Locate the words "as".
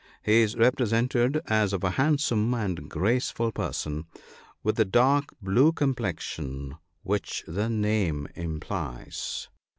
1.45-1.73